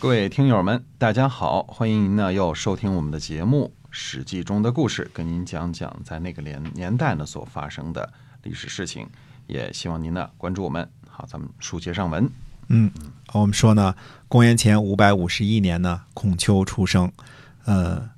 [0.00, 8.10] 各位听友们，大家好，欢迎您呢又收听我们的节目《史记》中的故事，跟您讲讲在那个年年代呢所发生的
[8.42, 9.06] 历史事情，
[9.46, 10.90] 也希望您呢关注我们。
[11.06, 12.26] 好，咱们书接上文。
[12.68, 12.90] 嗯，
[13.34, 13.94] 我们说呢，
[14.26, 17.12] 公元前五百五十一年呢，孔丘出生，
[17.66, 18.08] 呃，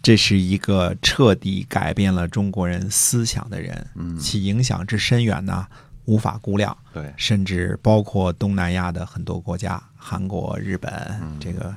[0.00, 5.66] 这是一个彻底改变了中国人思想的人，嗯，其影响之深远呢，
[6.08, 10.90] 无法估量，对，甚至包括东南亚的很多国家，韩国、日本、
[11.38, 11.74] 这个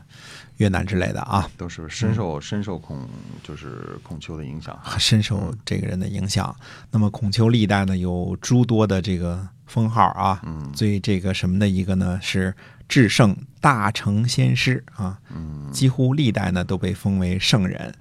[0.56, 3.10] 越南之类的啊，都是深受深受孔
[3.44, 4.80] 就是孔丘的影响。
[4.98, 6.56] 深受这个人的影响。
[6.90, 10.72] 那么孔丘历代呢，有诸多的这个封号啊，嗯。
[10.72, 12.56] 最这个什么的一个呢是
[12.88, 15.70] 至圣大成先师啊，嗯。
[15.74, 17.94] 几乎历代呢都被封为圣人，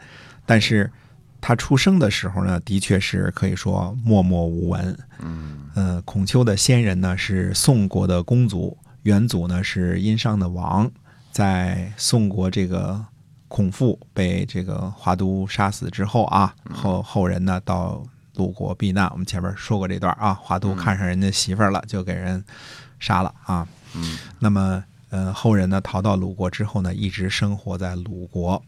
[0.47, 0.89] 但是
[1.41, 4.99] 他出生的时候呢，的确是可以说默默无闻。
[5.21, 10.91] 嗯呃，孔丘的先人呢是宋国的公族，元祖呢是殷商的王，
[11.31, 13.05] 在宋国这个
[13.49, 18.03] 孔父被这个华都杀死之后啊，后后人呢到
[18.35, 19.09] 鲁国避难。
[19.13, 22.45] 我们前面说过这段啊，华都看上人家媳妇儿了，就给人
[22.99, 23.67] 杀了啊。
[23.95, 28.63] 嗯那么，呃，后人呢逃到鲁国之后呢，一直生活在鲁国。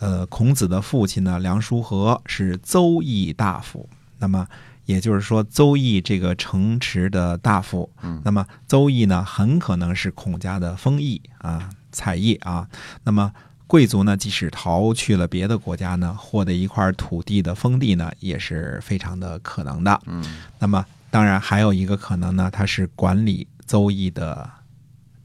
[0.00, 3.88] 呃，孔子的父亲呢，梁叔和是邹邑大夫。
[4.18, 4.46] 那么，
[4.86, 7.88] 也就是说，邹邑这个城池的大夫。
[8.02, 12.66] 嗯那么，邹邑呢，很可能是孔家的封邑啊，采邑啊。
[13.04, 13.32] 那么，
[13.66, 20.00] 贵族呢，即使逃去了别的国家呢，获得一块土地的封地呢，也是非常的可能的。
[20.06, 20.24] 嗯
[20.58, 24.48] 那么，当然还有一个可能呢，他是管理邹邑的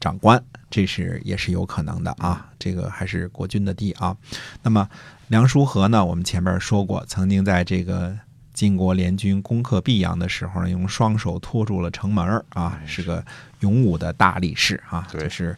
[0.05, 0.39] 长官，
[0.69, 2.47] 这是也是有可能的啊。
[2.59, 4.15] 这个还是国君的地啊。
[4.61, 4.87] 那么
[5.29, 8.15] 梁叔和呢，我们前面说过，曾经在这个
[8.53, 13.25] 晋国联军攻克泌阳的时候呢，用双手托住了城门啊，哎是个
[13.61, 15.57] 勇武的大力士啊，对就是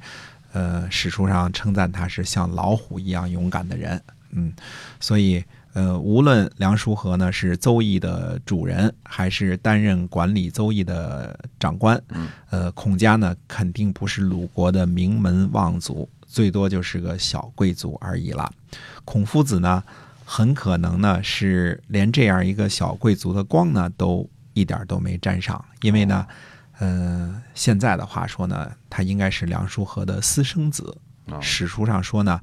[0.53, 4.53] 呃史书上称赞他是像老虎一样勇敢的人，嗯，
[5.01, 5.43] 所以。
[5.73, 18.52] 呃，无论梁叔和呢是邹邑的主人，还是担任管理邹邑的长官，嗯呃，孔家呢肯定不是鲁国的名门望族，最多就是个小贵族而已了。
[19.05, 19.83] 孔夫子呢，
[20.25, 26.25] 很可能呢是连这样一个小贵族的光呢都一点都没沾上，因为呢，
[26.80, 30.83] 呃，现在的话说呢，他应该是梁叔和的私生子。
[31.30, 32.42] 哦史书上说呢，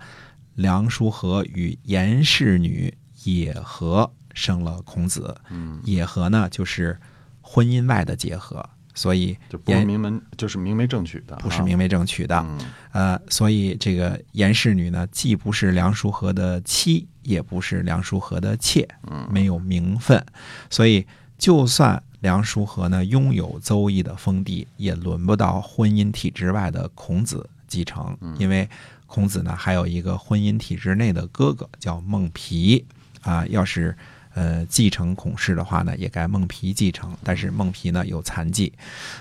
[0.55, 2.95] 梁叔和与颜氏女
[3.25, 5.35] 野合生了孔子。
[5.51, 6.99] 嗯，野合呢，就是
[7.41, 12.37] 婚姻外的结合，所以就不名门，就是明媒正娶的啊，不是明媒正娶的。
[12.49, 12.59] 嗯。
[12.93, 19.29] 呃，所以这个颜氏女呢，既不是梁叔和的妻，也不是梁叔和的妾，嗯。
[19.31, 20.25] 没有名分，
[20.71, 21.07] 所以
[21.37, 28.69] 就算梁叔和呢拥有邹邑的封地，也轮不到婚姻体制外的孔子继承，因为
[29.07, 32.85] 孔子呢还有一个婚姻体制内的哥哥叫孟皮
[33.25, 33.97] 啊，要是。
[34.37, 38.73] 呃，继承孔氏的话呢，也该孟皮继承，但是孟皮呢有残疾。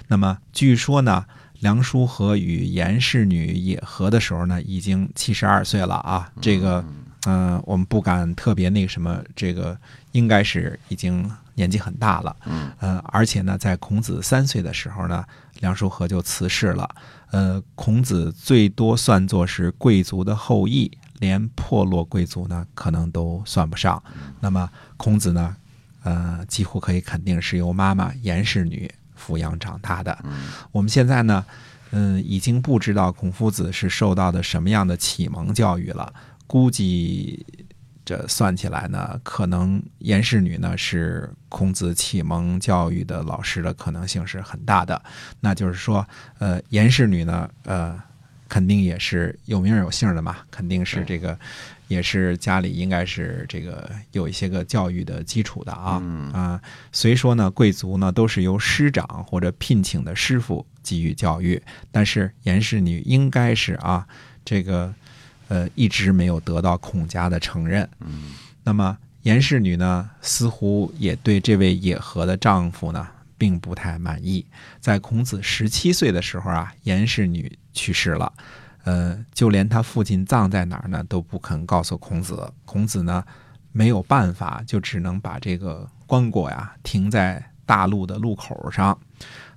[0.08, 1.24] 那么据说呢，
[1.60, 6.32] 梁叔和与颜氏女野合的时候呢，已经七十二岁了啊。
[6.42, 6.84] 这个，
[7.28, 9.78] 嗯、我们不敢特别那个什么，这个
[10.14, 12.36] 应该是已经年纪很大了。
[12.48, 15.24] 嗯呃，而且呢，在孔子三岁的时候呢，
[15.60, 16.90] 梁叔和就辞世了。
[17.30, 24.02] 呃，孔子最多算作是贵族的后裔，连破落贵族呢，可能都算不上。
[24.40, 25.56] 那么孔子呢，
[26.04, 30.18] 呃，几乎可以肯定是由妈妈颜氏女抚养长大的。
[30.72, 31.46] 我们现在呢，
[31.92, 36.14] 嗯、已经不知道孔夫子是受到的什么样的启蒙教育了。
[36.46, 37.46] 估计
[38.06, 45.02] 这算起来呢，可能颜氏女呢是孔子启蒙教育的老师的可能性是很大的。
[45.40, 46.06] 那就是说，
[46.40, 47.98] 呃，颜氏女呢，呃，
[48.54, 51.36] 肯定也是有名有姓的嘛，肯定是这个，
[51.88, 56.00] 也是家里应该是这个有一些个教育的基础的啊。
[56.04, 61.60] 嗯啊，虽说呢，贵族呢都是由师长或者聘请的师傅给予教育，
[61.92, 64.06] 但是严氏女应该是啊，
[64.46, 64.94] 这个
[65.48, 67.90] 呃一直没有得到孔家的承认。
[68.02, 68.34] 嗯
[68.64, 73.08] 那么严氏女呢，似乎也对这位野合的丈夫呢，
[73.38, 74.46] 并不太满意。
[74.80, 78.32] 在孔子十七岁的时候啊，颜氏女去世了，
[78.84, 82.52] 呃，就连他父亲葬在哪儿呢，都不肯告诉孔子。
[82.66, 83.24] 孔子呢，
[83.72, 88.98] 没有办法，就只能把这个棺椁呀停在大路的路口上。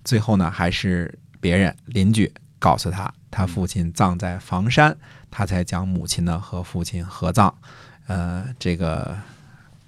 [0.05, 4.97] 最后呢，还是别人邻居告诉他，他父亲葬在房山，
[5.31, 7.53] 他才将母亲呢和父亲合葬。
[8.07, 9.19] 呃，这个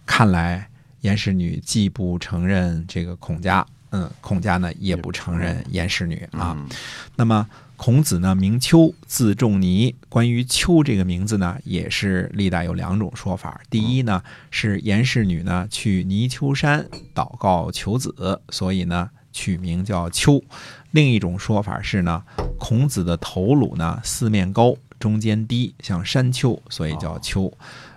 [0.05, 0.69] 看来
[1.02, 6.55] 颜氏女既不承认这个孔家，嗯，孔家呢也不承认颜氏女啊。
[6.56, 6.69] 嗯
[7.17, 9.94] 那么孔子呢名丘，字仲尼。
[10.08, 13.61] 关于丘这个名字呢，也是历代有两种说法。
[13.70, 14.20] 第一呢，
[14.50, 20.43] 是颜氏女呢去泥丘山祷告求子，所以呢取名叫丘。
[20.90, 22.23] 另一种说法是呢，
[22.58, 27.52] 孔子的头颅呢四面高，中间低，像山丘，所以叫丘。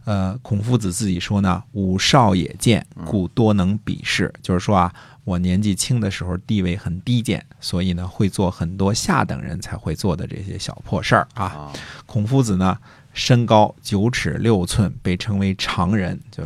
[0.06, 4.94] 呃，孔夫子自己说呢，吾少也见，故多能鄙视，就是说啊。
[5.24, 11.72] 我年纪轻的时候地位很低贱，所以呢会做很多下等人才会做的这些小破事儿啊。
[12.06, 12.78] 孔夫子呢
[13.14, 16.44] 身高九尺六寸，被称为常人，就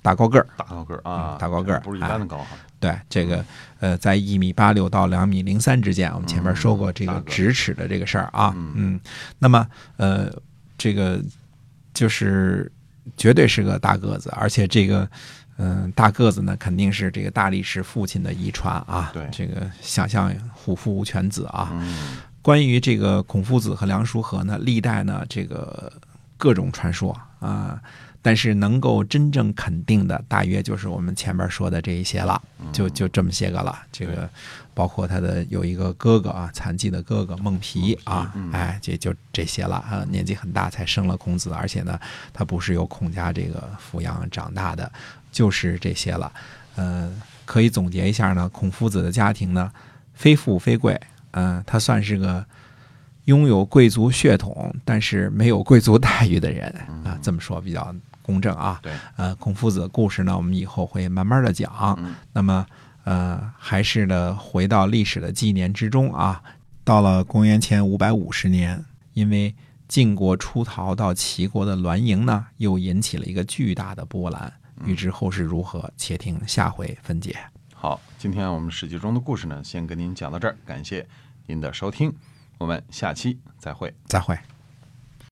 [0.00, 2.56] 大高个儿，大高个儿啊，大高个儿，不是一般的高哈。
[2.80, 3.44] 对，这个
[3.80, 8.54] 呃，在一米八六到两米零三之间，我们前面说过这个直尺的这个事儿啊。
[8.56, 8.98] 嗯，
[9.38, 9.66] 那么
[9.98, 10.32] 呃，
[10.78, 11.20] 这个
[11.92, 12.72] 就是
[13.16, 15.06] 绝对是个大个子，而且这个。
[15.58, 19.10] 嗯，大个子呢，肯定是这个大力士父亲的遗传啊。
[19.12, 21.72] 对，这个想象虎父无犬子啊。
[22.42, 25.92] 关于这个孔夫子和梁叔和呢，历代呢这个
[26.36, 27.80] 各种传说啊，
[28.22, 32.40] 但是能够真正肯定的，大约就是我们前面说的这一些了，
[32.72, 33.78] 就就这么些个了。
[33.92, 34.28] 这个
[34.74, 40.04] 包括他的有一个哥哥啊，残疾的哥哥孟皮啊，哎，这就这些了啊。
[40.10, 41.98] 年纪很大才生了孔子，而且呢，
[42.32, 44.90] 他不是由孔家这个抚养长大的。
[45.32, 46.32] 就是这些了，
[46.76, 47.12] 呃，
[47.44, 48.48] 可以总结一下呢。
[48.48, 49.70] 孔夫子的家庭呢，
[50.14, 50.98] 非富非贵，
[51.32, 52.42] 嗯，他算是个
[53.26, 56.68] 拥有贵族血统，但是没有贵族待遇的人
[57.04, 57.16] 啊。
[57.22, 58.80] 这么说比较公正啊。
[58.82, 61.96] 对，呃，孔夫子的故事呢，我们以后会慢慢的讲。
[62.32, 62.66] 那么，
[63.04, 66.42] 呃，还是呢，回到历史的纪年之中啊。
[66.82, 69.54] 到了公元前五百五十年，因为
[69.88, 74.52] 晋国出逃到齐国的栾盈呢，又引起了一个巨大的波澜。
[74.84, 77.34] 欲知后事如何，且听下回分解。
[77.74, 81.06] 好，今天我们史记中的故事呢，先跟您讲到这儿，感谢
[81.46, 82.12] 您的收听，
[82.58, 84.38] 我们下期再会，再会。